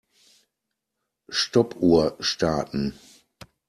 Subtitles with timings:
[1.29, 2.95] Stoppuhr starten.